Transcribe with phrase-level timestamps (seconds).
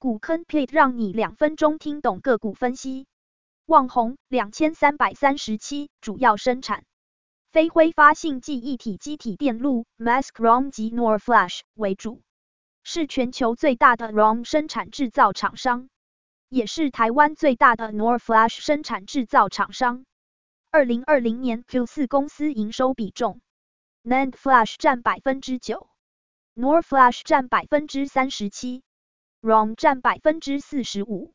[0.00, 3.06] 股坑 plate 让你两分钟听懂个股分析。
[3.66, 6.86] 旺宏两千三百三十七主要生产。
[7.50, 12.22] 非挥发性记忆体机体电路 Mask ROM 及 NOR Flash 为主，
[12.82, 15.90] 是全球最大的 ROM 生产制造厂商，
[16.48, 20.06] 也是台湾最大的 NOR Flash 生产制造厂商。
[20.70, 23.42] 二零二零年 Q 四公司营收比重
[24.02, 25.90] ，NAND Flash 占百分之九
[26.54, 28.82] ，NOR Flash 占百分之三十七。
[29.42, 31.34] ，ROM 占百分之四十五。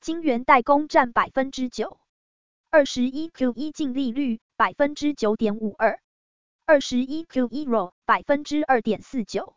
[0.00, 2.00] 晶圆代工占百分之九，
[2.70, 6.00] 二十一 Q 一净利率百分之九点五二，
[6.64, 9.54] 二十一 Q 一 ROE 百分之二点四九，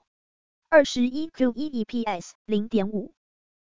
[0.69, 3.15] 二十一 Q 一 EPS 零点五，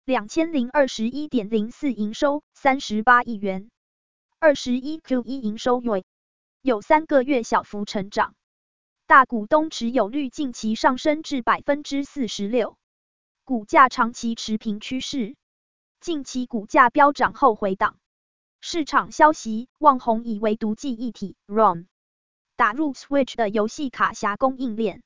[0.04, 3.70] 两千零二十一点零四营收三十八亿元，
[4.38, 6.04] 二十一 Q 一营收 YoY
[6.60, 8.34] 有三个月小幅成长，
[9.06, 12.76] 大股东持有率近期上升至百分之四十六，
[13.46, 15.36] 股价长期持平趋势。
[16.00, 17.94] 近期股价飙涨后回档，
[18.60, 21.36] 市场消息，旺红以为独记一体。
[21.46, 21.86] ROM
[22.56, 25.04] 打入 Switch 的游戏卡匣供应链，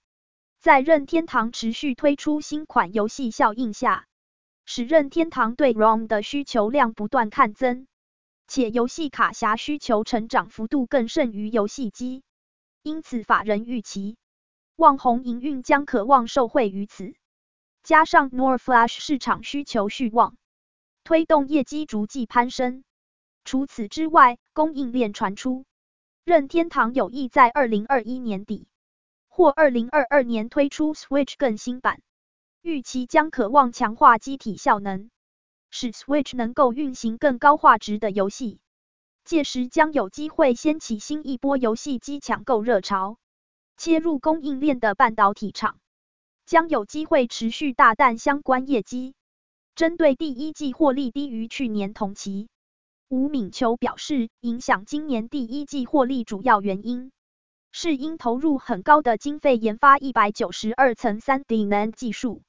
[0.58, 4.06] 在任天堂持续推出新款游戏效应下，
[4.64, 7.86] 使任天堂对 ROM 的需求量不断看增，
[8.48, 12.22] 且游戏卡匣需求成长幅度更甚于游戏机，
[12.82, 14.16] 因此法人预期，
[14.76, 17.14] 网红营运将可望受惠于此，
[17.82, 20.36] 加上 NOR Flash 市场需求续旺。
[21.02, 22.84] 推动业绩逐季攀升。
[23.44, 25.64] 除此之外，供应链传出，
[26.24, 28.68] 任天堂有意在二零二一年底
[29.28, 32.00] 或二零二二年推出 Switch 更新版，
[32.60, 35.10] 预期将可望强化机体效能，
[35.70, 38.60] 使 Switch 能够运行更高画质的游戏。
[39.24, 43.16] 届时将有机会掀起新一波游戏机抢购热潮，
[43.76, 45.79] 切入供应链的半导体厂，
[46.50, 49.14] 将有机会持续大啖相关业绩。
[49.76, 52.48] 针对第一季获利低于去年同期，
[53.08, 57.12] 吴敏秋表示，影响今年第一季获利主要原因
[57.70, 62.42] 是因投入很高的经费研发一百九十二层 3D N 技术，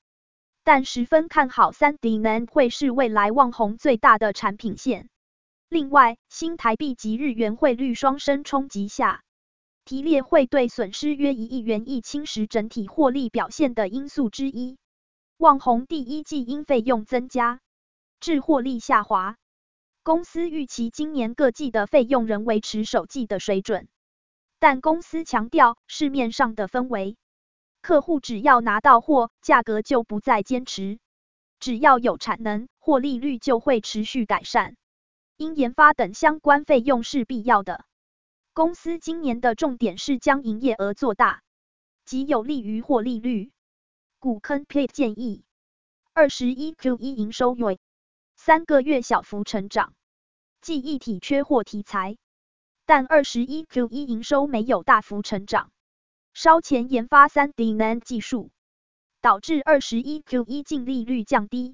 [0.64, 5.10] 但十分看好 3D N 会是未来旺宏最大的产品线。
[5.70, 9.22] 另外，新台币及日元汇率双升冲击下，
[9.84, 14.78] 提列会对损失约一亿元，易侵蚀整体获利表现的因素之一。
[15.38, 17.60] 旺宏第一季因费用增加，
[18.20, 19.38] 致获利下滑。
[20.04, 23.88] 公司预期今年各季的费用仍维持首季的水准，
[24.60, 27.18] 但公司强调市面上的氛围，
[27.82, 31.00] 客户只要拿到货，价格就不再坚持；
[31.60, 34.76] 只要有产能，获利率就会持续改善。
[35.38, 37.84] 因研发等相关费用是必要的，
[38.62, 41.42] 公司今年的重点是将营业额做大，
[42.06, 43.52] 即有利于获利率。
[44.20, 45.44] 股坑 plate 建议，
[46.14, 47.80] 二十一 Q 一营收 YoY
[48.36, 49.96] 三个月小幅成长，
[50.62, 52.18] 记忆体缺货题材，
[52.86, 55.72] 但二十一 Q 一营收没有大幅成长，
[56.36, 58.52] 烧钱研发 3D NAND 技术，
[59.22, 61.74] 导致二十一 Q 一净利率降低。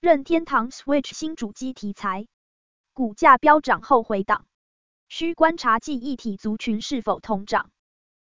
[0.00, 2.26] 任天堂 Switch 新主机题材，
[2.94, 4.44] 股价飙涨后回档，
[5.08, 7.70] 需观察记忆体族群是否同长。